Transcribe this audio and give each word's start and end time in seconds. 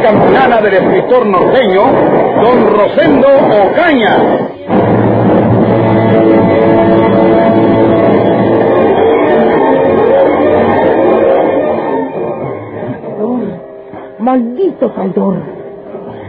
nueva 0.00 0.20
serie 0.20 0.30
campana 0.30 0.60
del 0.62 0.74
escritor 0.74 1.26
norteño, 1.26 1.82
don 2.42 2.74
Rosendo 2.74 3.28
Ocaña. 3.28 4.16
Maldito 14.18 14.90
traidor. 14.92 15.36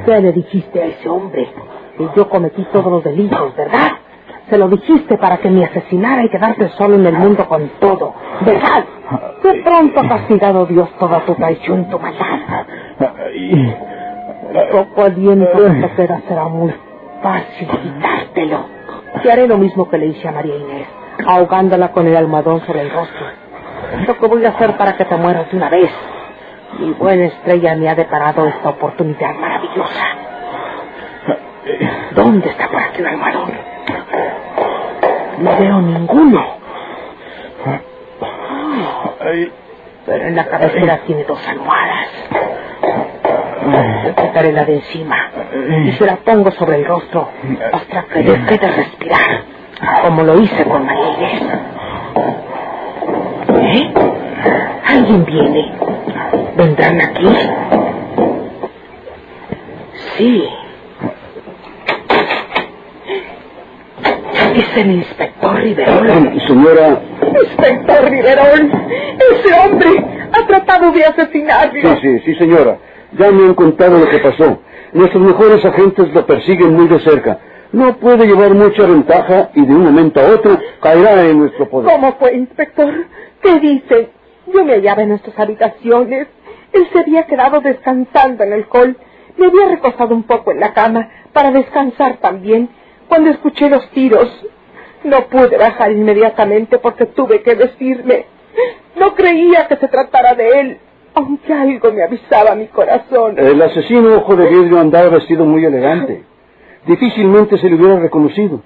¿Qué 0.06 0.22
le 0.22 0.32
dijiste 0.32 0.82
a 0.82 0.86
ese 0.88 1.10
hombre? 1.10 1.48
Que 1.98 2.08
yo 2.16 2.30
cometí 2.30 2.66
todos 2.72 2.92
los 2.92 3.04
delitos, 3.04 3.56
¿verdad? 3.56 4.01
Se 4.52 4.58
lo 4.58 4.68
dijiste 4.68 5.18
para 5.18 5.38
que 5.38 5.50
me 5.50 5.64
asesinara 5.64 6.26
y 6.26 6.30
quedarte 6.30 6.68
solo 6.78 6.96
en 6.96 7.06
el 7.06 7.14
mundo 7.14 7.48
con 7.48 7.70
todo, 7.80 8.14
¿verdad? 8.42 8.84
De 9.42 9.64
pronto 9.64 10.02
ha 10.02 10.10
castigado 10.10 10.66
Dios 10.66 10.90
toda 11.00 11.22
tu 11.22 11.36
traición 11.36 11.84
y 11.84 11.86
tu 11.86 11.98
maldad. 11.98 12.66
Poco 14.74 15.04
aliento 15.04 15.48
que 15.56 15.88
te 15.96 16.22
será 16.28 16.50
muy 16.50 16.74
fácil 17.24 17.66
quitártelo. 17.66 18.66
Y 19.24 19.30
haré 19.30 19.48
lo 19.48 19.58
mismo 19.58 19.90
que 19.90 19.98
le 19.98 20.08
hice 20.08 20.28
a 20.28 20.34
María 20.34 20.58
Inés, 20.58 20.88
ahogándola 21.26 21.94
con 21.94 22.08
el 22.08 22.18
almohadón 22.18 22.60
sobre 22.66 22.82
el 22.82 22.90
rostro. 22.92 23.26
Lo 24.06 24.18
que 24.18 24.28
voy 24.28 24.46
a 24.46 24.50
hacer 24.50 24.76
para 24.76 24.98
que 24.98 25.06
te 25.06 25.16
mueras 25.16 25.50
de 25.50 25.56
una 25.56 25.70
vez. 25.70 25.92
Mi 26.78 26.92
buena 26.92 27.24
estrella 27.24 27.74
me 27.76 27.88
ha 27.88 27.96
deparado 27.96 28.46
esta 28.48 28.68
oportunidad 28.68 29.34
maravillosa. 29.34 30.04
¿Dónde 32.16 32.50
está 32.50 32.68
por 32.68 32.82
aquí 32.82 33.00
el 33.00 33.08
almohadón? 33.08 33.52
No 35.42 35.58
veo 35.58 35.82
ninguno. 35.82 36.46
Ay, 39.20 39.52
pero 40.06 40.26
en 40.28 40.36
la 40.36 40.46
cabecera 40.46 41.00
tiene 41.06 41.24
dos 41.24 41.40
almohadas. 41.48 42.08
Le 44.06 44.16
quitaré 44.16 44.52
la 44.52 44.66
de 44.66 44.76
encima 44.76 45.32
y 45.86 45.92
se 45.94 46.06
la 46.06 46.16
pongo 46.18 46.52
sobre 46.52 46.78
el 46.78 46.86
rostro 46.86 47.30
hasta 47.72 48.04
que 48.06 48.24
deje 48.24 48.58
de 48.58 48.68
respirar, 48.72 49.44
como 50.04 50.24
lo 50.24 50.40
hice 50.40 50.64
con 50.66 50.84
Inés. 50.84 51.44
¿Eh? 53.64 53.94
Alguien 54.88 55.26
viene. 55.26 55.72
¿Vendrán 56.56 57.02
aquí? 57.02 57.28
Sí. 60.18 60.50
Es 64.56 64.78
el 64.78 64.92
inspector 64.92 65.56
Riverol. 65.56 66.42
Señora, 66.46 67.00
Ese 68.40 69.54
hombre 69.60 69.90
ha 70.32 70.48
tratado 70.48 70.92
de 70.92 71.06
asesinarlo. 71.06 71.82
sí, 71.82 71.98
sí, 72.02 72.20
sí, 72.26 72.36
señora. 72.36 72.78
Ya 73.18 73.30
me 73.32 73.46
han 73.46 73.54
contado 73.56 74.00
lo 74.00 74.10
que 74.10 74.20
pasó. 74.20 74.62
Nuestros 74.94 75.22
mejores 75.24 75.64
agentes 75.66 76.14
lo 76.14 76.26
persiguen 76.26 76.74
muy 76.74 76.88
de 76.88 77.00
cerca. 77.00 77.40
No 77.74 77.98
puede 77.98 78.26
llevar 78.26 78.54
mucha 78.54 78.86
ventaja 78.86 79.50
y 79.54 79.66
de 79.66 79.74
un 79.74 79.84
momento 79.84 80.20
a 80.20 80.26
otro 80.26 80.58
caerá 80.82 81.24
en 81.26 81.40
nuestro 81.40 81.70
poder. 81.70 81.92
¿Cómo 81.92 82.14
fue, 82.20 82.36
inspector? 82.36 83.06
¿Qué 83.42 83.60
dice? 83.60 84.10
Yo 84.54 84.66
me 84.66 84.74
hallaba 84.74 85.04
en 85.04 85.10
nuestras 85.10 85.38
habitaciones. 85.40 86.28
Él 86.74 86.88
se 86.92 87.00
había 87.00 87.24
quedado 87.24 87.62
descansando 87.62 88.44
en 88.44 88.54
el 88.54 88.66
hall. 88.72 88.98
Me 89.38 89.48
había 89.48 89.70
recostado 89.70 90.14
un 90.16 90.24
poco 90.24 90.52
en 90.52 90.60
la 90.60 90.74
cama 90.74 91.10
para 91.34 91.52
descansar 91.52 92.18
también 92.18 92.70
cuando 93.08 93.30
escuché 93.30 93.70
los 93.70 93.90
tiros. 93.92 94.30
No 95.04 95.28
pude 95.28 95.58
bajar 95.58 95.92
inmediatamente 95.92 96.78
porque 96.78 97.06
tuve 97.08 97.42
que 97.42 97.56
vestirme. 97.56 98.26
No 98.96 99.16
creía 99.16 99.68
que 99.68 99.78
se 99.78 99.88
tratara 99.88 100.36
de 100.36 100.60
él, 100.60 100.78
aunque 101.16 101.54
algo 101.54 101.92
me 101.92 102.04
avisaba 102.04 102.56
mi 102.56 102.68
corazón. 102.68 103.38
El 103.38 103.62
asesino 103.62 104.16
ojo 104.18 104.36
de 104.36 104.48
vidrio 104.48 104.80
andaba 104.80 105.10
vestido 105.10 105.46
muy 105.46 105.66
elegante. 105.66 106.24
Difícilmente 106.86 107.58
se 107.58 107.70
le 107.70 107.76
hubiera 107.76 108.00
reconocido. 108.00 108.62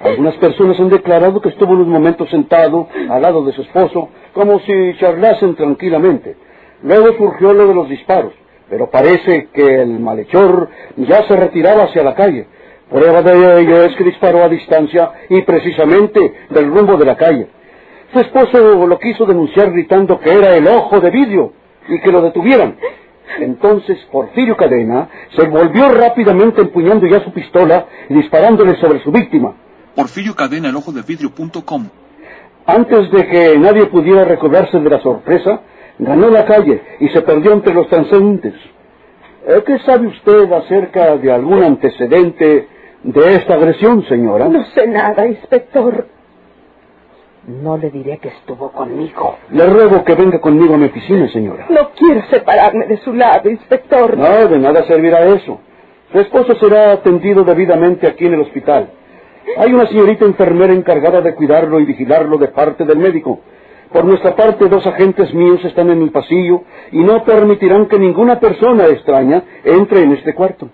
Algunas 0.00 0.34
personas 0.36 0.78
han 0.80 0.90
declarado 0.90 1.40
que 1.40 1.48
estuvo 1.48 1.72
unos 1.72 1.86
momentos 1.86 2.28
sentado 2.28 2.88
al 3.08 3.22
lado 3.22 3.44
de 3.44 3.52
su 3.52 3.62
esposo, 3.62 4.08
como 4.32 4.60
si 4.60 4.96
charlasen 4.98 5.54
tranquilamente. 5.54 6.36
Luego 6.82 7.16
surgió 7.16 7.52
lo 7.52 7.68
de 7.68 7.74
los 7.74 7.88
disparos, 7.88 8.32
pero 8.68 8.90
parece 8.90 9.48
que 9.52 9.82
el 9.82 10.00
malhechor 10.00 10.68
ya 10.96 11.26
se 11.26 11.36
retiraba 11.36 11.84
hacia 11.84 12.02
la 12.02 12.14
calle. 12.14 12.46
Prueba 12.94 13.22
de 13.22 13.60
ello 13.60 13.82
es 13.82 13.96
que 13.96 14.04
disparó 14.04 14.44
a 14.44 14.48
distancia 14.48 15.10
y 15.28 15.42
precisamente 15.42 16.32
del 16.48 16.66
rumbo 16.68 16.96
de 16.96 17.04
la 17.04 17.16
calle. 17.16 17.48
Su 18.12 18.20
esposo 18.20 18.86
lo 18.86 18.98
quiso 19.00 19.26
denunciar 19.26 19.72
gritando 19.72 20.20
que 20.20 20.32
era 20.32 20.54
el 20.54 20.68
ojo 20.68 21.00
de 21.00 21.10
vidrio 21.10 21.52
y 21.88 22.00
que 22.00 22.12
lo 22.12 22.22
detuvieran. 22.22 22.76
Entonces 23.40 23.98
Porfirio 24.12 24.56
Cadena 24.56 25.08
se 25.34 25.44
volvió 25.48 25.88
rápidamente 25.92 26.60
empuñando 26.60 27.08
ya 27.08 27.18
su 27.24 27.32
pistola 27.32 27.86
y 28.08 28.14
disparándole 28.14 28.76
sobre 28.76 29.02
su 29.02 29.10
víctima. 29.10 29.56
Porfirio 29.96 30.36
Cadena, 30.36 30.68
el 30.68 30.76
ojo 30.76 30.92
de 30.92 31.02
vidrio.com. 31.02 31.88
Antes 32.64 33.10
de 33.10 33.26
que 33.26 33.58
nadie 33.58 33.86
pudiera 33.86 34.24
recobrarse 34.24 34.78
de 34.78 34.90
la 34.90 35.00
sorpresa, 35.00 35.62
ganó 35.98 36.30
la 36.30 36.44
calle 36.44 36.80
y 37.00 37.08
se 37.08 37.22
perdió 37.22 37.54
entre 37.54 37.74
los 37.74 37.88
transeúntes. 37.88 38.54
Eh, 39.48 39.64
¿Qué 39.66 39.80
sabe 39.80 40.06
usted 40.06 40.52
acerca 40.52 41.16
de 41.16 41.32
algún 41.32 41.60
antecedente 41.64 42.68
de 43.04 43.34
esta 43.36 43.54
agresión, 43.54 44.02
señora? 44.06 44.48
No 44.48 44.64
sé 44.64 44.86
nada, 44.86 45.26
inspector. 45.26 46.06
No 47.46 47.76
le 47.76 47.90
diré 47.90 48.16
que 48.18 48.28
estuvo 48.28 48.72
conmigo. 48.72 49.36
Le 49.50 49.66
ruego 49.66 50.02
que 50.02 50.14
venga 50.14 50.40
conmigo 50.40 50.74
a 50.74 50.78
mi 50.78 50.86
oficina, 50.86 51.28
señora. 51.28 51.66
No 51.68 51.90
quiero 51.90 52.22
separarme 52.30 52.86
de 52.86 52.96
su 52.98 53.12
lado, 53.12 53.50
inspector. 53.50 54.16
No, 54.16 54.48
de 54.48 54.58
nada 54.58 54.84
servirá 54.84 55.26
eso. 55.26 55.60
Su 56.10 56.20
esposo 56.20 56.54
será 56.54 56.92
atendido 56.92 57.44
debidamente 57.44 58.06
aquí 58.06 58.24
en 58.24 58.34
el 58.34 58.40
hospital. 58.40 58.88
Hay 59.58 59.74
una 59.74 59.86
señorita 59.86 60.24
enfermera 60.24 60.72
encargada 60.72 61.20
de 61.20 61.34
cuidarlo 61.34 61.80
y 61.80 61.84
vigilarlo 61.84 62.38
de 62.38 62.48
parte 62.48 62.86
del 62.86 62.98
médico. 62.98 63.40
Por 63.92 64.06
nuestra 64.06 64.34
parte, 64.34 64.68
dos 64.70 64.86
agentes 64.86 65.34
míos 65.34 65.62
están 65.64 65.90
en 65.90 66.00
el 66.00 66.10
pasillo 66.10 66.62
y 66.92 67.00
no 67.00 67.24
permitirán 67.24 67.86
que 67.86 67.98
ninguna 67.98 68.40
persona 68.40 68.86
extraña 68.86 69.42
entre 69.64 70.02
en 70.02 70.12
este 70.12 70.34
cuarto. 70.34 70.70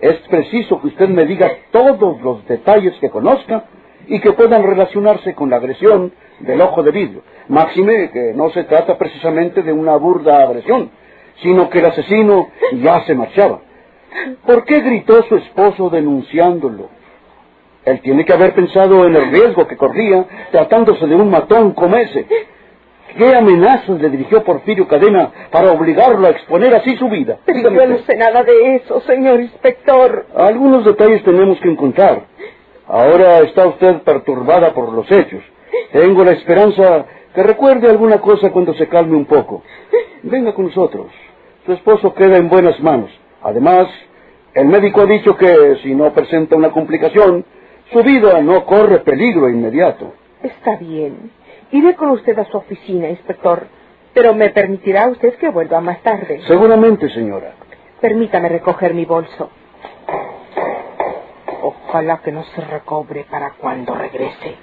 Es 0.00 0.16
preciso 0.28 0.80
que 0.80 0.88
usted 0.88 1.08
me 1.08 1.26
diga 1.26 1.50
todos 1.72 2.20
los 2.22 2.46
detalles 2.46 2.94
que 3.00 3.10
conozca 3.10 3.64
y 4.06 4.20
que 4.20 4.32
puedan 4.32 4.62
relacionarse 4.62 5.34
con 5.34 5.50
la 5.50 5.56
agresión 5.56 6.12
del 6.40 6.60
ojo 6.60 6.82
de 6.82 6.92
vidrio. 6.92 7.22
Máxime 7.48 8.10
que 8.10 8.32
no 8.34 8.50
se 8.50 8.64
trata 8.64 8.96
precisamente 8.96 9.62
de 9.62 9.72
una 9.72 9.96
burda 9.96 10.42
agresión, 10.42 10.90
sino 11.42 11.68
que 11.68 11.80
el 11.80 11.86
asesino 11.86 12.48
ya 12.80 13.04
se 13.04 13.14
marchaba. 13.14 13.60
¿Por 14.46 14.64
qué 14.64 14.80
gritó 14.80 15.22
su 15.24 15.36
esposo 15.36 15.90
denunciándolo? 15.90 16.88
Él 17.84 18.00
tiene 18.00 18.24
que 18.24 18.32
haber 18.32 18.54
pensado 18.54 19.06
en 19.06 19.16
el 19.16 19.30
riesgo 19.30 19.66
que 19.66 19.76
corría 19.76 20.24
tratándose 20.50 21.06
de 21.06 21.14
un 21.14 21.30
matón 21.30 21.72
como 21.72 21.96
ese. 21.96 22.26
¿Qué 23.18 23.34
amenazas 23.34 24.00
le 24.00 24.10
dirigió 24.10 24.44
Porfirio 24.44 24.86
Cadena 24.86 25.32
para 25.50 25.72
obligarlo 25.72 26.24
a 26.28 26.30
exponer 26.30 26.72
así 26.76 26.96
su 26.98 27.08
vida? 27.08 27.38
Dígame 27.48 27.76
yo 27.76 27.86
no 27.88 27.98
sé 27.98 28.14
nada 28.14 28.44
de 28.44 28.76
eso, 28.76 29.00
señor 29.00 29.40
inspector. 29.40 30.26
Algunos 30.36 30.84
detalles 30.84 31.24
tenemos 31.24 31.58
que 31.58 31.68
encontrar. 31.68 32.26
Ahora 32.86 33.40
está 33.40 33.66
usted 33.66 34.02
perturbada 34.02 34.72
por 34.72 34.92
los 34.92 35.10
hechos. 35.10 35.42
Tengo 35.90 36.22
la 36.22 36.30
esperanza 36.30 37.06
que 37.34 37.42
recuerde 37.42 37.90
alguna 37.90 38.20
cosa 38.20 38.52
cuando 38.52 38.72
se 38.74 38.86
calme 38.86 39.16
un 39.16 39.26
poco. 39.26 39.64
Venga 40.22 40.54
con 40.54 40.66
nosotros. 40.66 41.08
Su 41.66 41.72
esposo 41.72 42.14
queda 42.14 42.36
en 42.36 42.48
buenas 42.48 42.78
manos. 42.78 43.10
Además, 43.42 43.88
el 44.54 44.66
médico 44.66 45.00
ha 45.00 45.06
dicho 45.06 45.36
que 45.36 45.78
si 45.82 45.92
no 45.92 46.12
presenta 46.12 46.54
una 46.54 46.70
complicación, 46.70 47.44
su 47.92 48.00
vida 48.04 48.40
no 48.42 48.64
corre 48.64 49.00
peligro 49.00 49.48
inmediato. 49.48 50.12
Está 50.40 50.76
bien. 50.76 51.32
Iré 51.72 51.96
con 51.96 52.10
usted 52.10 52.38
a 52.38 52.44
su 52.46 52.56
oficina, 52.58 53.08
inspector. 53.08 53.66
Pero 54.14 54.34
me 54.34 54.50
permitirá 54.50 55.08
usted 55.08 55.34
que 55.36 55.50
vuelva 55.50 55.80
más 55.80 56.02
tarde. 56.02 56.42
Seguramente, 56.46 57.08
señora. 57.10 57.54
Permítame 58.00 58.48
recoger 58.48 58.94
mi 58.94 59.04
bolso. 59.04 59.50
Ojalá 61.62 62.18
que 62.22 62.32
no 62.32 62.44
se 62.44 62.60
recobre 62.62 63.26
para 63.30 63.52
cuando 63.54 63.94
regrese. 63.94 64.56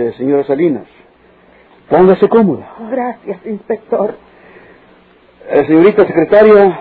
Siéntese, 0.00 0.18
señora 0.18 0.44
Salinas. 0.44 0.86
Póngase 1.88 2.28
cómoda. 2.28 2.66
Gracias, 2.90 3.44
inspector. 3.44 4.14
Eh, 5.50 5.64
señorita 5.66 6.06
secretaria, 6.06 6.80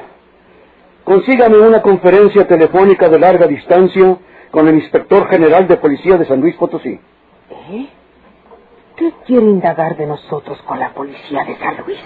consígame 1.04 1.58
una 1.58 1.82
conferencia 1.82 2.48
telefónica 2.48 3.10
de 3.10 3.20
larga 3.20 3.48
distancia 3.48 4.18
con 4.52 4.68
el 4.68 4.76
inspector 4.76 5.28
general 5.28 5.68
de 5.68 5.78
policía 5.78 6.18
de 6.18 6.26
San 6.26 6.40
Luis 6.40 6.56
Potosí. 6.56 7.00
¿Eh? 7.72 7.90
¿Qué 8.96 9.14
quiere 9.26 9.46
indagar 9.46 9.98
de 9.98 10.06
nosotros 10.06 10.62
con 10.62 10.80
la 10.80 10.94
policía 10.94 11.44
de 11.44 11.58
San 11.58 11.76
Luis? 11.86 12.00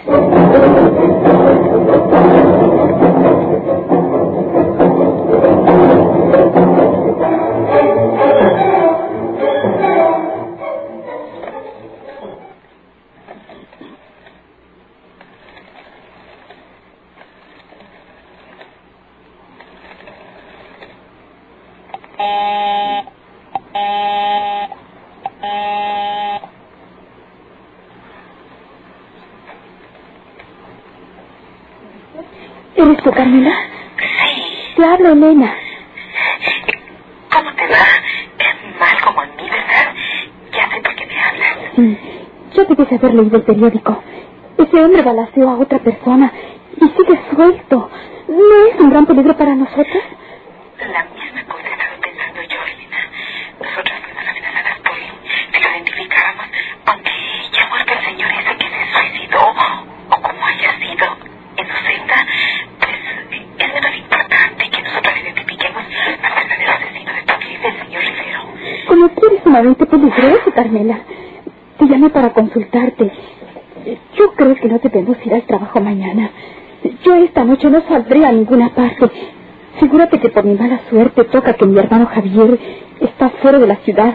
¿Eres 32.76 33.04
tú, 33.04 33.12
Carmela? 33.12 33.52
Sí. 33.98 34.74
Te 34.76 34.86
hablo, 34.86 35.10
Elena. 35.14 35.56
¿Cómo 37.32 37.54
te 37.54 37.68
va? 37.68 37.86
Es 38.40 38.80
mal 38.80 39.02
como 39.04 39.24
en 39.24 39.36
mí, 39.36 39.44
¿verdad? 39.50 39.94
Ya 40.52 40.70
sé 40.70 40.82
por 40.82 40.96
qué 40.96 41.06
me 41.06 41.20
hablas. 41.20 41.58
Mm, 41.78 41.94
Yo 42.56 42.66
debes 42.66 42.92
haber 42.92 43.14
leído 43.14 43.38
el 43.38 43.44
periódico. 43.44 44.04
Ese 44.58 44.84
hombre 44.84 45.02
balaceó 45.02 45.50
a 45.50 45.58
otra 45.58 45.80
persona 45.80 46.32
y 46.78 46.86
sigue 46.88 47.20
suelto. 47.36 47.90
¿No 48.28 48.66
es 48.68 48.80
un 48.80 48.90
gran 48.90 49.06
peligro 49.06 49.36
para 49.38 49.56
nosotros? 49.56 50.04
La 50.80 51.04
misma 51.06 51.44
cosa 51.48 51.68
he 51.68 51.72
estado 51.74 52.02
pensando 52.02 52.42
yo, 52.42 52.58
Elena. 52.66 52.98
Nosotros 53.62 53.94
fuimos 54.04 54.28
amenazadas 54.28 54.80
por 54.80 54.98
él. 54.98 55.14
Si 55.54 55.62
lo 55.64 55.70
identificábamos, 55.70 56.46
aunque 56.86 57.12
ya 57.54 57.70
muerto 57.70 57.94
el 57.94 58.06
señor 58.06 58.32
ese 58.32 58.58
que 58.58 58.66
se 58.70 58.92
suicidó, 58.94 59.42
o 60.10 60.22
como 60.22 60.46
haya 60.46 60.72
sido, 60.80 61.06
en 61.58 61.68
su 61.68 61.78
celda, 61.86 62.28
pues 62.80 62.96
es 63.60 63.74
menos 63.74 63.96
importante 63.98 64.70
que 64.70 64.82
nosotros 64.82 65.14
identifiquemos 65.22 65.84
al 65.84 66.34
verdadero 66.34 66.72
asesino 66.74 67.14
de 67.14 67.22
tu 67.22 67.34
vida, 67.48 67.68
el 67.70 67.78
señor 67.86 68.02
Rivero. 68.04 68.42
Como 68.88 69.10
tú 69.10 69.28
eres 69.28 69.43
sumamente 69.54 69.86
peligroso, 69.86 70.52
Carmela. 70.56 70.98
Te 71.78 71.86
llamé 71.86 72.10
para 72.10 72.34
consultarte. 72.34 73.12
Yo 74.18 74.32
creo 74.34 74.56
que 74.56 74.68
no 74.68 74.80
debemos 74.80 75.18
ir 75.26 75.34
al 75.34 75.44
trabajo 75.44 75.80
mañana. 75.80 76.32
Yo 77.04 77.14
esta 77.16 77.44
noche 77.44 77.70
no 77.70 77.82
saldré 77.82 78.26
a 78.26 78.32
ninguna 78.32 78.70
parte. 78.70 79.10
Figúrate 79.80 80.20
que 80.20 80.30
por 80.30 80.44
mi 80.44 80.56
mala 80.56 80.80
suerte 80.90 81.24
toca 81.26 81.54
que 81.54 81.66
mi 81.66 81.78
hermano 81.78 82.08
Javier 82.08 82.60
está 83.00 83.30
fuera 83.30 83.60
de 83.60 83.68
la 83.68 83.76
ciudad. 83.78 84.14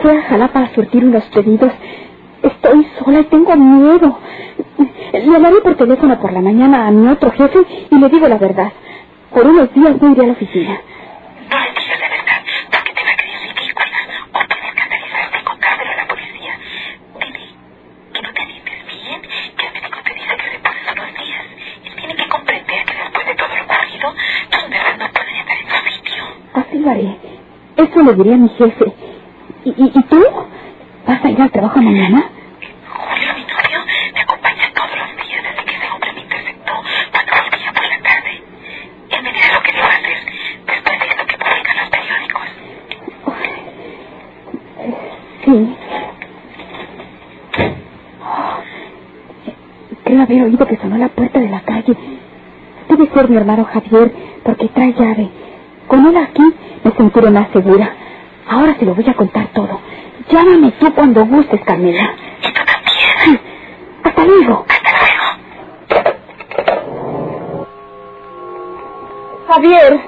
Fue 0.00 0.16
a 0.16 0.22
Jalapa 0.22 0.60
a 0.60 0.74
surtir 0.74 1.04
unos 1.04 1.24
pedidos. 1.26 1.72
Estoy 2.42 2.86
sola 2.98 3.20
y 3.20 3.24
tengo 3.24 3.54
miedo. 3.56 4.18
Le 5.12 5.36
hablaré 5.36 5.60
por 5.60 5.76
teléfono 5.76 6.18
por 6.18 6.32
la 6.32 6.40
mañana 6.40 6.88
a 6.88 6.90
mi 6.90 7.06
otro 7.06 7.30
jefe 7.30 7.60
y 7.88 7.98
le 7.98 8.08
digo 8.08 8.26
la 8.26 8.38
verdad. 8.38 8.72
Por 9.30 9.46
unos 9.46 9.72
días 9.74 10.00
no 10.00 10.10
iré 10.10 10.22
a 10.24 10.26
la 10.26 10.32
oficina. 10.32 10.80
No 11.50 11.58
le 11.60 11.70
digas 11.70 12.00
la 12.00 12.08
verdad, 12.08 12.40
porque 12.72 12.92
te 12.94 13.04
va 13.04 13.10
a 13.10 13.16
creer 13.16 13.40
ridícula 13.54 13.98
o 14.32 14.38
puede 14.48 14.68
escandalizarte 14.68 15.38
y 15.38 15.44
contárselo 15.44 15.90
a 15.92 15.96
la 15.96 16.06
policía. 16.08 16.52
Dile 17.20 17.44
que 18.12 18.22
no 18.22 18.32
te 18.32 18.42
sientes 18.46 18.78
bien, 18.88 19.20
que 19.56 19.66
el 19.66 19.72
médico 19.72 19.98
te 20.04 20.14
dice 20.14 20.32
que 20.40 20.46
reposes 20.56 20.86
unos 20.92 21.10
días. 21.22 21.44
Él 21.84 21.92
tiene 21.96 22.14
que 22.16 22.28
comprender 22.28 22.80
que 22.88 22.94
después 23.02 23.26
de 23.26 23.34
todo 23.34 23.48
lo 23.56 23.62
ocurrido, 23.68 24.08
tus 24.50 24.62
nervios 24.72 24.98
no 24.98 25.06
pueden 25.12 25.36
estar 25.36 25.56
en 25.62 25.68
su 25.72 25.78
sitio. 25.92 26.22
Así 26.54 26.78
lo 26.78 26.90
haré. 26.90 27.10
Eso 27.92 28.02
le 28.02 28.14
diré 28.14 28.34
a 28.34 28.36
mi 28.38 28.48
jefe. 28.48 28.84
¿Y, 29.64 29.70
y, 29.70 29.92
y 29.94 30.02
tú? 30.04 30.24
¿Vas 31.06 31.24
a 31.24 31.30
ir 31.30 31.40
al 31.40 31.50
trabajo 31.50 31.80
mañana? 31.82 32.24
Julio, 32.88 33.34
mi 33.36 33.42
novio, 33.42 33.80
me 34.14 34.20
acompaña 34.20 34.62
todos 34.74 34.96
los 34.96 35.16
días 35.26 35.42
desde 35.42 35.64
que 35.64 35.76
ese 35.76 35.88
hombre 35.92 36.12
me 36.14 36.20
interceptó 36.22 36.72
cuando 37.12 37.32
volvía 37.32 37.72
por 37.72 37.84
la 37.84 37.98
tarde. 38.08 38.32
Él 39.10 39.22
me 39.22 39.32
dirá 39.32 39.46
lo 39.54 39.62
que 39.62 39.72
debo 39.72 39.86
hacer 39.86 40.18
después 40.66 40.98
de 41.00 41.06
esto 41.06 41.26
que 41.26 41.36
publican 41.36 41.76
los 41.76 41.88
periódicos. 41.90 42.48
Sí. 45.44 45.76
Creo 50.04 50.22
haber 50.22 50.42
oído 50.44 50.66
que 50.66 50.76
sonó 50.78 50.96
la 50.96 51.08
puerta 51.08 51.38
de 51.40 51.48
la 51.48 51.60
calle. 51.60 51.94
Debe 52.88 53.06
ser 53.12 53.28
mi 53.28 53.36
hermano 53.36 53.64
Javier, 53.64 54.12
porque 54.44 54.68
trae 54.68 54.92
llave. 54.94 55.28
Con 55.92 56.06
él 56.06 56.16
aquí 56.16 56.54
me 56.84 56.90
sentiré 56.92 57.30
más 57.30 57.50
segura. 57.52 57.94
Ahora 58.48 58.74
se 58.78 58.86
lo 58.86 58.94
voy 58.94 59.06
a 59.06 59.12
contar 59.12 59.48
todo. 59.48 59.78
Llámame 60.30 60.70
tú 60.80 60.90
cuando 60.94 61.26
gustes, 61.26 61.60
Carmela. 61.66 62.14
Y 62.40 62.46
tú 62.50 62.60
también. 62.64 63.40
Hasta 64.02 64.24
luego. 64.24 64.64
Hasta 64.70 64.90
luego. 65.90 67.66
Javier. 69.48 70.00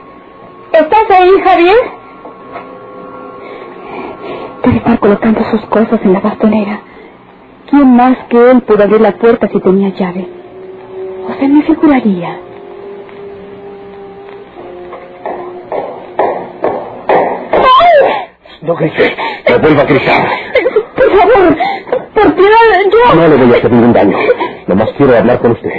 ¿Estás 0.73 1.11
ahí, 1.11 1.33
Javier? 1.45 1.77
Debe 4.65 4.77
estar 4.79 4.99
colocando 5.01 5.45
sus 5.51 5.61
cosas 5.67 6.01
en 6.03 6.15
la 6.15 6.21
bastonera. 6.21 6.81
¿Quién 7.69 7.95
más 7.95 8.17
que 8.31 8.53
él 8.53 8.63
pudo 8.63 8.85
abrir 8.85 9.03
la 9.03 9.13
puerta 9.19 9.49
si 9.49 9.61
tenía 9.61 9.91
llave? 9.91 10.27
O 11.29 11.35
sea, 11.35 11.47
me 11.47 11.63
figuraría. 11.63 12.39
No 18.65 18.75
grite, 18.77 19.15
no 19.51 19.59
vuelva 19.59 19.83
a 19.83 19.85
gritar. 19.85 20.29
Por 20.97 21.11
favor, 21.19 21.57
por 22.15 22.35
piedad, 22.35 22.57
yo... 22.91 23.15
No 23.15 23.29
le 23.29 23.37
voy 23.37 23.53
a 23.55 23.57
hacer 23.59 23.71
ningún 23.71 23.93
daño. 23.93 24.17
Nomás 24.67 24.91
quiero 24.97 25.17
hablar 25.17 25.39
con 25.41 25.53
usted. 25.53 25.71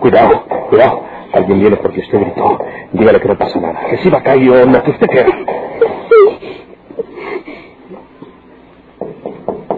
Cuidado, 0.00 0.44
cuidado. 0.70 1.04
Alguien 1.32 1.60
viene 1.60 1.76
porque 1.76 2.00
usted 2.00 2.18
gritó. 2.18 2.58
Dígale 2.92 3.20
que 3.20 3.28
no 3.28 3.38
pasa 3.38 3.60
nada. 3.60 3.80
Que 3.90 3.98
si 3.98 4.10
va 4.10 4.18
a 4.18 4.22
caer 4.24 4.50
o 4.50 4.64
lo 4.66 4.82
que 4.82 4.90
usted 4.90 5.06
quiera. 5.06 5.28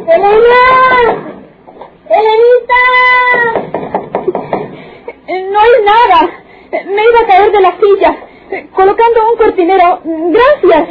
¡Elena! 0.09 0.65
¡Elenita! 2.09 2.83
No 5.53 5.59
hay 5.61 5.85
nada. 5.85 6.31
Me 6.73 7.03
iba 7.03 7.21
a 7.21 7.27
caer 7.27 7.53
de 7.53 7.61
la 7.61 7.77
silla. 7.79 8.17
Colocando 8.75 9.31
un 9.31 9.37
cortinero. 9.37 10.01
Gracias. 10.05 10.89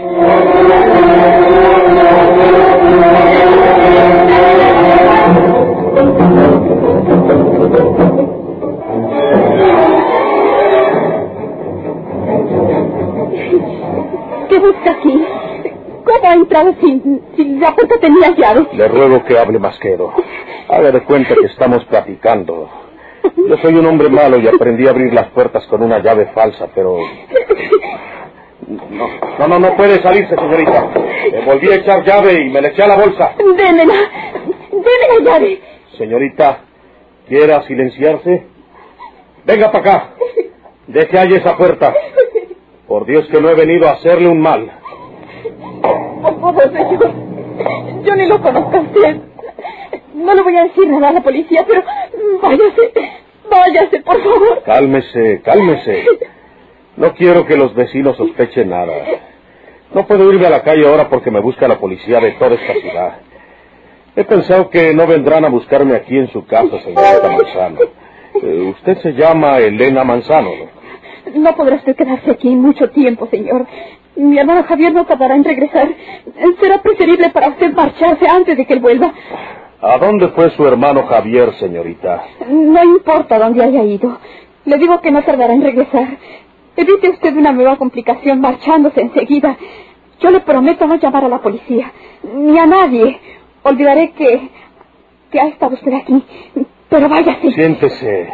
¿Qué 14.48 14.60
busca 14.60 14.92
aquí? 14.92 15.26
¿Cómo 16.06 16.30
ha 16.30 16.34
entrado 16.34 16.74
sin, 16.80 17.22
sin 17.36 17.60
la 17.60 17.76
puerta 17.76 17.96
tenía 18.00 18.30
llave? 18.38 18.68
Le 18.74 18.88
ruego 18.88 19.24
que 19.26 19.38
hable 19.38 19.60
más 19.60 19.78
quedo. 19.80 20.14
Haga 20.70 20.92
de 20.92 21.04
cuenta 21.04 21.36
que 21.36 21.48
estamos 21.48 21.84
platicando. 21.86 22.70
Yo 23.36 23.58
soy 23.58 23.76
un 23.76 23.86
hombre 23.86 24.10
malo 24.10 24.38
y 24.40 24.48
aprendí 24.48 24.88
a 24.88 24.92
abrir 24.92 25.14
las 25.14 25.28
puertas 25.32 25.66
con 25.68 25.84
una 25.84 26.00
llave 26.00 26.28
falsa, 26.28 26.68
pero... 26.74 26.98
No, 28.90 29.08
no, 29.40 29.48
no, 29.48 29.60
no 29.60 29.76
puede 29.78 30.02
salirse, 30.02 30.36
señorita. 30.36 30.90
Me 31.32 31.46
volví 31.46 31.70
a 31.72 31.76
echar 31.76 32.04
llave 32.04 32.34
y 32.46 32.50
me 32.50 32.62
le 32.62 32.70
eché 32.70 32.84
a 32.84 32.88
la 32.88 32.96
bolsa. 32.98 33.36
Démela. 33.38 33.94
Deme 34.72 35.24
la 35.24 35.32
llave. 35.32 35.62
Señorita, 35.98 36.60
¿quiera 37.28 37.62
silenciarse? 37.64 38.48
Venga 39.46 39.72
para 39.72 39.80
acá. 39.80 40.10
Deje 40.88 41.20
ahí 41.20 41.34
esa 41.34 41.56
puerta. 41.56 41.94
Por 42.88 43.06
Dios 43.06 43.28
que 43.28 43.40
no 43.40 43.50
he 43.50 43.56
venido 43.56 43.88
a 43.88 43.92
hacerle 43.94 44.28
un 44.28 44.42
mal. 44.42 44.72
Por 46.22 46.42
favor, 46.42 46.64
señor. 46.74 47.12
Yo 48.04 48.16
ni 48.16 48.26
lo 48.28 48.42
conozco 48.42 48.78
a 48.78 48.82
usted. 48.82 49.18
No 50.16 50.34
le 50.34 50.42
voy 50.42 50.58
a 50.58 50.64
decir 50.64 50.88
nada 50.88 51.10
a 51.10 51.14
la 51.14 51.22
policía, 51.22 51.64
pero 51.68 51.84
váyase. 52.42 52.92
Váyase, 53.50 54.00
por 54.02 54.22
favor. 54.24 54.64
Cálmese, 54.64 55.42
cálmese. 55.44 56.06
No 57.00 57.14
quiero 57.14 57.46
que 57.46 57.56
los 57.56 57.74
vecinos 57.74 58.18
sospechen 58.18 58.70
nada. 58.70 58.94
No 59.94 60.06
puedo 60.06 60.32
irme 60.34 60.48
a 60.48 60.50
la 60.50 60.64
calle 60.64 60.86
ahora 60.86 61.08
porque 61.08 61.32
me 61.32 61.40
busca 61.40 61.66
la 61.66 61.80
policía 61.80 62.20
de 62.20 62.32
toda 62.32 62.56
esta 62.56 62.74
ciudad. 62.74 63.20
He 64.18 64.26
pensado 64.26 64.70
que 64.70 64.94
no 64.94 65.08
vendrán 65.08 65.46
a 65.46 65.50
buscarme 65.50 65.96
aquí 65.96 66.18
en 66.18 66.28
su 66.28 66.46
casa, 66.46 66.78
señorita 66.82 67.30
Manzano. 67.30 67.80
Eh, 68.44 68.74
usted 68.76 68.98
se 68.98 69.14
llama 69.14 69.60
Elena 69.60 70.04
Manzano, 70.04 70.50
¿no? 70.50 71.40
No 71.40 71.56
podrá 71.56 71.78
usted 71.78 71.96
quedarse 71.96 72.32
aquí 72.32 72.54
mucho 72.54 72.90
tiempo, 72.90 73.28
señor. 73.32 73.66
Mi 74.18 74.38
hermano 74.38 74.64
Javier 74.64 74.94
no 74.94 75.06
tardará 75.06 75.36
en 75.36 75.46
regresar. 75.46 75.88
Será 76.60 76.82
preferible 76.82 77.30
para 77.30 77.48
usted 77.48 77.72
marcharse 77.74 78.28
antes 78.28 78.58
de 78.58 78.66
que 78.66 78.74
él 78.74 78.82
vuelva. 78.82 79.14
¿A 79.80 79.98
dónde 80.00 80.28
fue 80.30 80.50
su 80.50 80.68
hermano 80.68 81.04
Javier, 81.04 81.54
señorita? 81.54 82.24
No 82.50 82.84
importa 82.84 83.40
dónde 83.40 83.64
haya 83.64 83.84
ido. 83.86 84.20
Le 84.66 84.78
digo 84.78 85.00
que 85.00 85.12
no 85.12 85.24
tardará 85.24 85.54
en 85.54 85.64
regresar. 85.64 86.18
Evite 86.80 87.10
usted 87.10 87.36
una 87.36 87.52
nueva 87.52 87.76
complicación 87.76 88.40
marchándose 88.40 89.02
enseguida. 89.02 89.58
Yo 90.22 90.32
le 90.32 90.40
prometo 90.40 90.88
no 90.88 90.96
llamar 90.96 91.26
a 91.26 91.28
la 91.28 91.40
policía, 91.40 91.92
ni 92.24 92.58
a 92.58 92.66
nadie. 92.66 93.20
Olvidaré 93.64 94.12
que... 94.12 94.50
que 95.30 95.42
ha 95.42 95.48
estado 95.48 95.74
usted 95.74 95.92
aquí. 95.94 96.24
Pero 96.88 97.10
váyase. 97.10 97.52
Siéntese. 97.52 98.30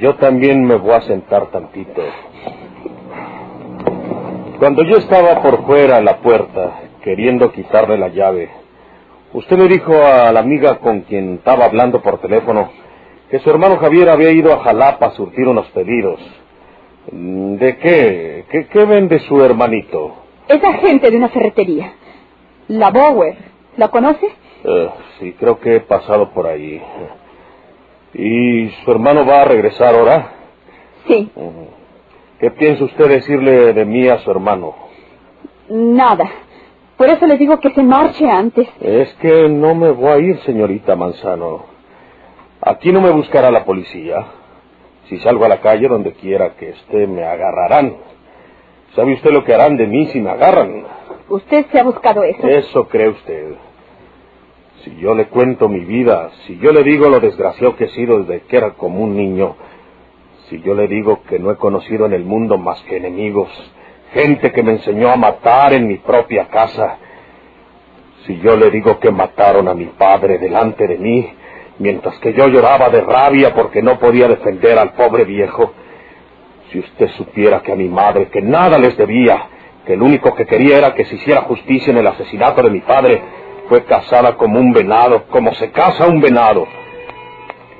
Yo 0.00 0.16
también 0.16 0.64
me 0.64 0.74
voy 0.74 0.94
a 0.94 1.02
sentar 1.02 1.46
tantito. 1.52 2.02
Cuando 4.58 4.82
yo 4.82 4.96
estaba 4.96 5.40
por 5.40 5.64
fuera 5.64 5.98
en 5.98 6.06
la 6.06 6.16
puerta, 6.18 6.80
queriendo 7.04 7.52
quitarle 7.52 7.98
la 7.98 8.08
llave, 8.08 8.50
usted 9.32 9.56
le 9.58 9.68
dijo 9.68 9.94
a 9.94 10.32
la 10.32 10.40
amiga 10.40 10.80
con 10.80 11.02
quien 11.02 11.34
estaba 11.34 11.66
hablando 11.66 12.02
por 12.02 12.18
teléfono 12.18 12.68
que 13.30 13.38
su 13.38 13.48
hermano 13.48 13.76
Javier 13.76 14.08
había 14.08 14.32
ido 14.32 14.52
a 14.52 14.64
Jalapa 14.64 15.06
a 15.06 15.10
surtir 15.12 15.46
unos 15.46 15.68
pedidos. 15.68 16.18
¿De 17.10 17.76
qué? 17.78 18.44
¿Qué, 18.50 18.66
qué 18.66 18.84
vende 18.84 19.18
su 19.20 19.42
hermanito? 19.42 20.14
Es 20.48 20.62
agente 20.62 21.10
de 21.10 21.16
una 21.16 21.28
ferretería. 21.28 21.92
La 22.68 22.90
Bower. 22.90 23.36
¿La 23.76 23.88
conoce? 23.88 24.26
Eh, 24.64 24.90
sí, 25.18 25.32
creo 25.38 25.60
que 25.60 25.76
he 25.76 25.80
pasado 25.80 26.30
por 26.30 26.46
ahí. 26.46 26.82
¿Y 28.14 28.70
su 28.84 28.90
hermano 28.90 29.26
va 29.26 29.42
a 29.42 29.44
regresar 29.44 29.94
ahora? 29.94 30.32
Sí. 31.06 31.30
¿Qué 32.40 32.50
piensa 32.50 32.84
usted 32.84 33.08
decirle 33.08 33.72
de 33.72 33.84
mí 33.84 34.08
a 34.08 34.18
su 34.18 34.30
hermano? 34.30 34.74
Nada. 35.68 36.28
Por 36.96 37.08
eso 37.10 37.26
le 37.26 37.36
digo 37.36 37.60
que 37.60 37.70
se 37.70 37.82
marche 37.82 38.28
antes. 38.28 38.68
Es 38.80 39.12
que 39.14 39.48
no 39.48 39.74
me 39.74 39.90
voy 39.90 40.08
a 40.10 40.18
ir, 40.18 40.38
señorita 40.40 40.96
Manzano. 40.96 41.66
Aquí 42.62 42.90
no 42.90 43.00
me 43.00 43.10
buscará 43.10 43.50
la 43.50 43.64
policía. 43.64 44.26
Si 45.08 45.18
salgo 45.18 45.44
a 45.44 45.48
la 45.48 45.60
calle, 45.60 45.88
donde 45.88 46.12
quiera 46.12 46.54
que 46.56 46.70
esté, 46.70 47.06
me 47.06 47.24
agarrarán. 47.24 47.96
¿Sabe 48.94 49.14
usted 49.14 49.30
lo 49.30 49.44
que 49.44 49.54
harán 49.54 49.76
de 49.76 49.86
mí 49.86 50.06
si 50.06 50.20
me 50.20 50.30
agarran? 50.30 50.84
Usted 51.28 51.66
se 51.70 51.78
ha 51.78 51.84
buscado 51.84 52.24
eso. 52.24 52.46
Eso 52.46 52.88
cree 52.88 53.08
usted. 53.08 53.54
Si 54.82 54.96
yo 54.96 55.14
le 55.14 55.26
cuento 55.26 55.68
mi 55.68 55.80
vida, 55.80 56.30
si 56.46 56.58
yo 56.58 56.72
le 56.72 56.82
digo 56.82 57.08
lo 57.08 57.20
desgraciado 57.20 57.76
que 57.76 57.84
he 57.84 57.88
sido 57.88 58.22
desde 58.22 58.42
que 58.42 58.56
era 58.56 58.74
como 58.74 59.00
un 59.00 59.16
niño, 59.16 59.56
si 60.48 60.60
yo 60.62 60.74
le 60.74 60.86
digo 60.86 61.22
que 61.28 61.38
no 61.38 61.50
he 61.50 61.56
conocido 61.56 62.06
en 62.06 62.12
el 62.12 62.24
mundo 62.24 62.56
más 62.56 62.80
que 62.82 62.96
enemigos, 62.96 63.48
gente 64.12 64.52
que 64.52 64.62
me 64.62 64.72
enseñó 64.72 65.10
a 65.10 65.16
matar 65.16 65.72
en 65.72 65.88
mi 65.88 65.96
propia 65.96 66.48
casa, 66.48 66.98
si 68.26 68.38
yo 68.38 68.56
le 68.56 68.70
digo 68.70 68.98
que 68.98 69.10
mataron 69.10 69.68
a 69.68 69.74
mi 69.74 69.86
padre 69.86 70.38
delante 70.38 70.86
de 70.86 70.98
mí, 70.98 71.28
mientras 71.78 72.18
que 72.18 72.32
yo 72.32 72.48
lloraba 72.48 72.88
de 72.90 73.00
rabia 73.00 73.54
porque 73.54 73.82
no 73.82 73.98
podía 73.98 74.28
defender 74.28 74.78
al 74.78 74.92
pobre 74.92 75.24
viejo, 75.24 75.72
si 76.70 76.80
usted 76.80 77.08
supiera 77.10 77.62
que 77.62 77.72
a 77.72 77.76
mi 77.76 77.88
madre, 77.88 78.28
que 78.28 78.42
nada 78.42 78.78
les 78.78 78.96
debía, 78.96 79.48
que 79.86 79.94
el 79.94 80.02
único 80.02 80.34
que 80.34 80.46
quería 80.46 80.78
era 80.78 80.94
que 80.94 81.04
se 81.04 81.14
hiciera 81.14 81.42
justicia 81.42 81.92
en 81.92 81.98
el 81.98 82.06
asesinato 82.06 82.62
de 82.62 82.70
mi 82.70 82.80
padre, 82.80 83.22
fue 83.68 83.84
casada 83.84 84.36
como 84.36 84.58
un 84.58 84.72
venado, 84.72 85.24
como 85.28 85.54
se 85.54 85.70
casa 85.70 86.06
un 86.06 86.20
venado. 86.20 86.66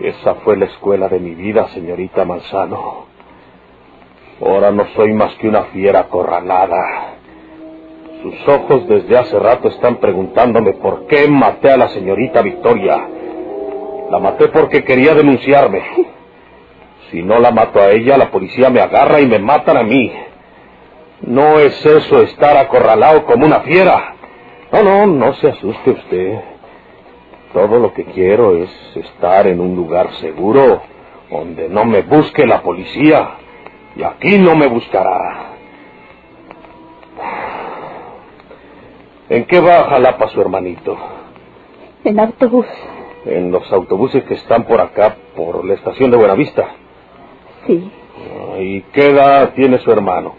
Esa 0.00 0.36
fue 0.36 0.56
la 0.56 0.66
escuela 0.66 1.08
de 1.08 1.18
mi 1.18 1.34
vida, 1.34 1.68
señorita 1.68 2.24
Manzano. 2.24 3.06
Ahora 4.40 4.70
no 4.70 4.86
soy 4.94 5.12
más 5.12 5.34
que 5.36 5.48
una 5.48 5.64
fiera 5.64 6.00
acorralada. 6.00 7.16
Sus 8.22 8.48
ojos 8.48 8.86
desde 8.88 9.16
hace 9.16 9.38
rato 9.38 9.68
están 9.68 9.96
preguntándome 9.96 10.74
por 10.74 11.06
qué 11.06 11.28
maté 11.28 11.70
a 11.70 11.76
la 11.76 11.88
señorita 11.88 12.42
Victoria. 12.42 13.08
La 14.10 14.18
maté 14.18 14.48
porque 14.48 14.84
quería 14.84 15.14
denunciarme. 15.14 15.82
Si 17.10 17.22
no 17.22 17.38
la 17.38 17.50
mato 17.50 17.80
a 17.80 17.90
ella, 17.90 18.16
la 18.16 18.30
policía 18.30 18.70
me 18.70 18.80
agarra 18.80 19.20
y 19.20 19.26
me 19.26 19.38
matan 19.38 19.76
a 19.76 19.82
mí. 19.82 20.12
No 21.22 21.58
es 21.58 21.84
eso 21.84 22.22
estar 22.22 22.56
acorralado 22.56 23.25
como 23.25 23.46
una 23.46 23.60
fiera. 23.60 24.14
No, 24.72 24.82
no, 24.82 25.06
no 25.06 25.34
se 25.34 25.48
asuste 25.48 25.90
usted. 25.90 26.40
Todo 27.52 27.78
lo 27.78 27.92
que 27.94 28.04
quiero 28.04 28.56
es 28.56 28.70
estar 28.96 29.46
en 29.46 29.60
un 29.60 29.75
lugar 29.75 30.12
seguro, 30.14 30.82
donde 31.30 31.68
no 31.68 31.84
me 31.84 32.02
busque 32.02 32.46
la 32.46 32.62
policía. 32.62 33.30
Y 33.96 34.02
aquí 34.02 34.38
no 34.38 34.54
me 34.54 34.66
buscará. 34.66 35.52
¿En 39.28 39.44
qué 39.46 39.60
va 39.60 39.80
a 39.80 39.84
Jalapa 39.84 40.28
su 40.28 40.40
hermanito? 40.40 40.96
En 42.04 42.20
autobús. 42.20 42.66
En 43.26 43.50
los 43.50 43.71
autobuses 43.73 44.25
que 44.25 44.35
están 44.35 44.64
por 44.64 44.80
acá, 44.80 45.16
por 45.35 45.64
la 45.64 45.75
estación 45.75 46.11
de 46.11 46.16
Buenavista. 46.16 46.68
Sí. 47.66 47.90
¿Y 48.59 48.83
qué 48.92 49.11
edad 49.11 49.52
tiene 49.54 49.78
su 49.78 49.90
hermano? 49.90 50.35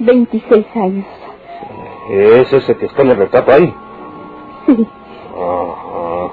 26 0.00 0.66
años. 0.74 1.06
¿Es 2.10 2.52
ese 2.52 2.76
que 2.76 2.86
está 2.86 3.02
en 3.02 3.10
el 3.10 3.16
retrato 3.16 3.52
ahí? 3.52 3.72
Sí. 4.66 4.88
Ajá. 5.36 6.32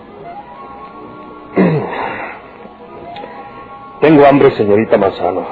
Tengo 4.02 4.26
hambre, 4.26 4.52
señorita 4.52 4.98
Manzano. 4.98 5.46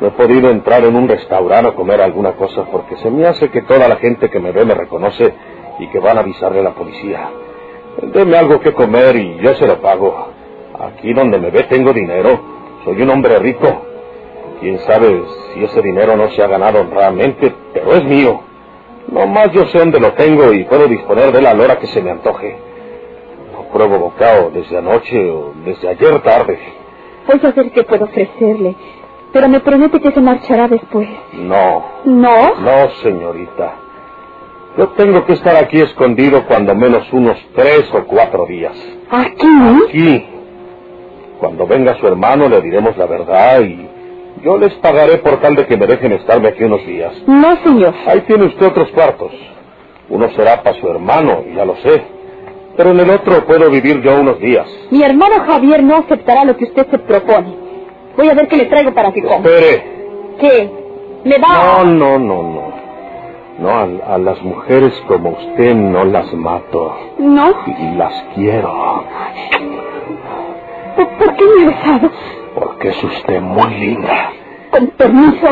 No 0.00 0.08
he 0.08 0.10
podido 0.12 0.50
entrar 0.50 0.82
en 0.84 0.96
un 0.96 1.08
restaurante 1.08 1.68
a 1.68 1.74
comer 1.74 2.00
alguna 2.00 2.32
cosa 2.32 2.64
porque 2.64 2.96
se 2.96 3.10
me 3.10 3.26
hace 3.26 3.50
que 3.50 3.62
toda 3.62 3.86
la 3.86 3.96
gente 3.96 4.30
que 4.30 4.40
me 4.40 4.50
ve 4.50 4.64
me 4.64 4.74
reconoce 4.74 5.34
y 5.78 5.86
que 5.88 6.00
van 6.00 6.16
a 6.16 6.20
avisarle 6.20 6.60
a 6.60 6.64
la 6.64 6.74
policía. 6.74 7.28
Deme 8.02 8.36
algo 8.36 8.60
que 8.60 8.72
comer 8.72 9.16
y 9.16 9.38
yo 9.40 9.54
se 9.54 9.66
lo 9.66 9.80
pago. 9.80 10.28
Aquí 10.78 11.12
donde 11.12 11.38
me 11.38 11.50
ve 11.50 11.64
tengo 11.64 11.92
dinero. 11.92 12.40
Soy 12.84 13.02
un 13.02 13.10
hombre 13.10 13.38
rico. 13.38 13.82
Quién 14.60 14.78
sabe 14.80 15.22
si 15.52 15.64
ese 15.64 15.80
dinero 15.82 16.16
no 16.16 16.28
se 16.30 16.42
ha 16.42 16.46
ganado 16.46 16.80
honradamente, 16.80 17.52
pero 17.72 17.94
es 17.94 18.04
mío. 18.04 18.40
No 19.08 19.26
más 19.26 19.50
yo 19.52 19.66
sé 19.66 19.78
dónde 19.78 19.98
lo 20.00 20.12
tengo 20.12 20.52
y 20.52 20.64
puedo 20.64 20.86
disponer 20.86 21.32
de 21.32 21.38
él 21.38 21.46
a 21.46 21.54
la 21.54 21.64
hora 21.64 21.78
que 21.78 21.86
se 21.86 22.02
me 22.02 22.10
antoje. 22.10 22.58
No 23.52 23.64
pruebo 23.72 23.98
bocado 23.98 24.50
desde 24.50 24.76
anoche 24.78 25.30
o 25.30 25.52
desde 25.64 25.88
ayer 25.88 26.20
tarde. 26.22 26.58
Voy 27.26 27.40
a 27.42 27.50
ver 27.52 27.70
qué 27.72 27.82
puedo 27.84 28.04
ofrecerle. 28.04 28.76
Pero 29.32 29.48
me 29.48 29.60
promete 29.60 30.00
que 30.00 30.10
se 30.10 30.20
marchará 30.20 30.68
después. 30.68 31.08
No, 31.34 31.84
¿No? 32.04 32.54
no, 32.56 32.88
señorita. 33.02 33.74
Yo 34.76 34.88
tengo 34.90 35.24
que 35.26 35.32
estar 35.34 35.56
aquí 35.56 35.80
escondido 35.80 36.46
cuando 36.46 36.74
menos 36.74 37.12
unos 37.12 37.36
tres 37.54 37.92
o 37.92 38.04
cuatro 38.04 38.46
días. 38.46 38.72
¿Aquí? 39.10 39.48
Aquí. 39.88 40.26
Cuando 41.38 41.66
venga 41.66 41.96
su 41.98 42.06
hermano 42.06 42.48
le 42.48 42.60
diremos 42.60 42.96
la 42.96 43.06
verdad 43.06 43.62
y 43.62 43.88
yo 44.44 44.58
les 44.58 44.72
pagaré 44.74 45.18
por 45.18 45.40
tal 45.40 45.56
de 45.56 45.66
que 45.66 45.76
me 45.76 45.86
dejen 45.86 46.12
estarme 46.12 46.48
aquí 46.48 46.64
unos 46.64 46.86
días. 46.86 47.12
No, 47.26 47.56
señor. 47.64 47.94
Ahí 48.06 48.20
tiene 48.22 48.46
usted 48.46 48.66
otros 48.66 48.90
cuartos. 48.90 49.32
Uno 50.08 50.28
será 50.30 50.62
para 50.62 50.78
su 50.78 50.88
hermano, 50.88 51.44
ya 51.54 51.64
lo 51.64 51.76
sé. 51.76 52.02
Pero 52.76 52.90
en 52.90 53.00
el 53.00 53.10
otro 53.10 53.44
puedo 53.46 53.70
vivir 53.70 54.00
yo 54.00 54.20
unos 54.20 54.38
días. 54.38 54.66
Mi 54.90 55.02
hermano 55.02 55.44
Javier 55.46 55.82
no 55.82 55.96
aceptará 55.96 56.44
lo 56.44 56.56
que 56.56 56.64
usted 56.64 56.86
se 56.90 56.98
propone. 56.98 57.54
Voy 58.16 58.28
a 58.28 58.34
ver 58.34 58.48
qué 58.48 58.56
le 58.56 58.66
traigo 58.66 58.92
para 58.92 59.12
que 59.12 59.22
coma. 59.22 59.36
Espere. 59.36 59.82
¿Qué? 60.40 60.70
¿Me 61.24 61.38
da...? 61.38 61.48
No, 61.48 61.84
no, 61.84 62.18
no, 62.18 62.42
no. 62.42 62.59
No, 63.60 63.68
a, 63.70 63.82
a 64.14 64.18
las 64.18 64.42
mujeres 64.42 64.92
como 65.06 65.30
usted 65.30 65.74
no 65.74 66.04
las 66.04 66.32
mato. 66.34 66.96
¿No? 67.18 67.52
Y 67.66 67.94
las 67.96 68.24
quiero. 68.34 69.04
¿Por, 70.96 71.08
por 71.18 71.36
qué 71.36 71.44
me 71.44 71.62
ha 71.64 71.66
besado? 71.68 72.10
Porque 72.54 72.88
es 72.88 73.04
usted 73.04 73.40
muy 73.40 73.70
linda. 73.74 74.32
Con 74.70 74.86
permiso. 74.88 75.46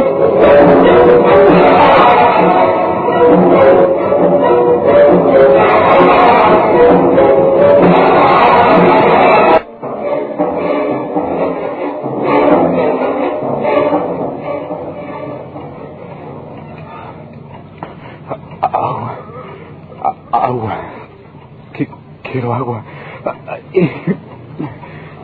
Quiero 22.33 22.53
agua. 22.55 22.83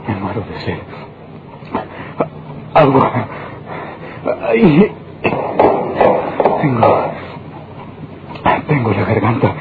Me 0.06 0.14
muero 0.20 0.40
de 0.40 0.61
sed. 0.61 0.78
Agua. 2.75 3.26
Tengo. 6.61 7.04
Tengo 8.66 8.90
la 8.90 9.04
garganta 9.04 9.54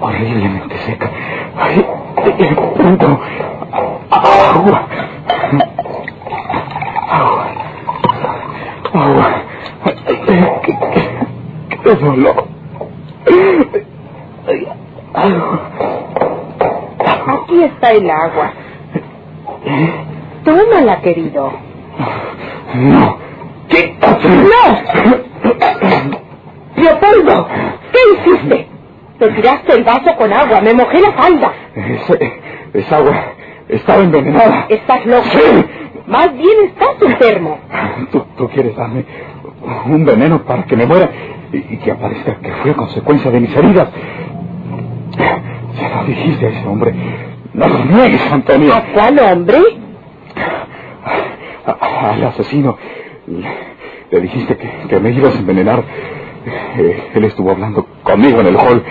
horriblemente 0.00 0.76
seca. 0.78 1.10
Ay, 1.58 1.84
pronto. 2.76 3.20
Agua. 4.10 4.86
Agua. 7.10 7.46
Agua. 8.92 9.42
Qué, 10.26 10.52
qué, 10.62 11.78
qué 11.82 11.94
dolor. 11.96 12.46
Agua 15.14 15.63
el 17.96 18.10
agua. 18.10 18.52
Tómala, 20.44 21.00
querido. 21.00 21.52
No. 22.74 23.18
¡Quítate! 23.68 24.28
¡No! 24.28 25.24
Leopoldo, 26.76 27.48
¿qué 27.92 27.98
hiciste? 28.30 28.68
Te 29.18 29.28
tiraste 29.28 29.72
el 29.74 29.84
vaso 29.84 30.14
con 30.16 30.32
agua, 30.32 30.60
me 30.60 30.74
mojé 30.74 31.00
la 31.00 31.12
falda. 31.12 31.52
Esa 32.74 32.96
agua 32.96 33.14
estaba 33.68 34.02
envenenada. 34.02 34.66
Estás 34.68 35.06
loco. 35.06 35.24
Sí. 35.30 35.64
Más 36.06 36.32
bien 36.36 36.56
estás 36.66 37.00
enfermo. 37.00 37.58
Tú, 38.12 38.24
tú 38.36 38.48
quieres 38.48 38.76
darme 38.76 39.04
un 39.86 40.04
veneno 40.04 40.42
para 40.42 40.64
que 40.64 40.76
me 40.76 40.84
muera 40.84 41.08
y, 41.52 41.56
y 41.56 41.78
que 41.78 41.92
aparezca 41.92 42.36
que 42.40 42.52
fue 42.52 42.72
a 42.72 42.74
consecuencia 42.74 43.30
de 43.30 43.40
mis 43.40 43.56
heridas. 43.56 43.88
Se 45.16 45.88
lo 45.94 46.04
dijiste 46.04 46.46
a 46.46 46.48
ese 46.50 46.66
hombre. 46.66 46.94
No 47.54 47.68
lo 47.68 47.84
niegues, 47.84 48.20
Antonia. 48.32 48.76
¿A 48.76 48.82
cuál 48.92 49.18
hombre? 49.20 49.58
A- 51.66 52.10
al 52.12 52.24
asesino. 52.24 52.76
Le, 54.10 54.20
dijiste 54.20 54.56
que, 54.56 54.70
que 54.88 55.00
me 55.00 55.10
ibas 55.10 55.34
a 55.36 55.38
envenenar. 55.38 55.82
Eh, 56.78 57.10
él 57.14 57.24
estuvo 57.24 57.50
hablando 57.52 57.86
conmigo 58.02 58.40
en 58.40 58.46
el 58.48 58.56
hall 58.56 58.84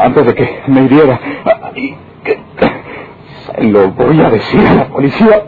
antes 0.00 0.26
de 0.26 0.34
que 0.34 0.60
me 0.68 0.82
hiriera. 0.82 1.18
Y 1.74 1.94
que- 2.24 2.38
se 3.56 3.64
lo 3.64 3.88
voy 3.92 4.20
a 4.20 4.30
decir 4.30 4.66
a 4.66 4.74
la 4.74 4.88
policía 4.88 5.42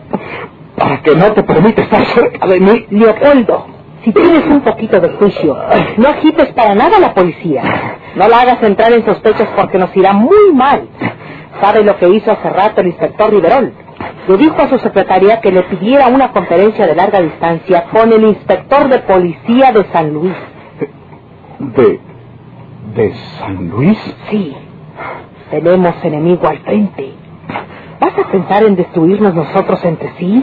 para 0.76 1.02
que 1.02 1.14
no 1.16 1.32
te 1.32 1.42
permita 1.42 1.82
estar 1.82 2.04
cerca 2.06 2.46
de 2.46 2.60
mí. 2.60 2.86
Leopoldo, 2.90 3.66
si 4.04 4.12
tienes 4.12 4.46
un 4.46 4.62
poquito 4.62 5.00
de 5.00 5.10
juicio, 5.10 5.56
no 5.98 6.08
agites 6.08 6.48
para 6.54 6.74
nada 6.74 6.96
a 6.96 7.00
la 7.00 7.14
policía. 7.14 7.62
No 8.16 8.28
la 8.28 8.40
hagas 8.40 8.62
entrar 8.62 8.92
en 8.92 9.04
sospechas 9.04 9.48
porque 9.56 9.78
nos 9.78 9.94
irá 9.96 10.12
muy 10.12 10.52
mal. 10.54 10.88
¿Sabe 11.60 11.84
lo 11.84 11.96
que 11.98 12.08
hizo 12.08 12.32
hace 12.32 12.48
rato 12.50 12.80
el 12.80 12.88
inspector 12.88 13.30
Riverol? 13.30 13.72
Le 14.28 14.36
dijo 14.36 14.56
a 14.60 14.68
su 14.68 14.78
secretaria 14.78 15.40
que 15.40 15.52
le 15.52 15.62
pidiera 15.64 16.08
una 16.08 16.32
conferencia 16.32 16.86
de 16.86 16.94
larga 16.94 17.20
distancia 17.20 17.84
con 17.92 18.12
el 18.12 18.24
inspector 18.24 18.88
de 18.88 18.98
policía 19.00 19.72
de 19.72 19.84
San 19.92 20.12
Luis. 20.12 20.34
¿De. 21.58 22.00
de 22.94 23.14
San 23.38 23.68
Luis? 23.68 23.98
Sí, 24.30 24.56
tenemos 25.50 25.94
enemigo 26.04 26.48
al 26.48 26.58
frente. 26.60 27.12
¿Vas 28.00 28.18
a 28.18 28.30
pensar 28.30 28.62
en 28.64 28.76
destruirnos 28.76 29.34
nosotros 29.34 29.84
entre 29.84 30.10
sí? 30.16 30.42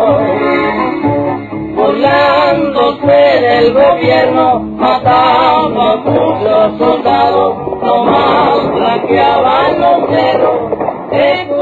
burlando 1.91 2.97
fue 3.01 3.41
del 3.41 3.73
gobierno, 3.73 4.59
matando 4.59 5.81
a 5.81 5.95
muchos 5.97 6.77
soldados, 6.77 7.57
nomás 7.81 8.71
blanqueaban 8.73 9.79
los 9.81 10.09
negros. 10.09 11.60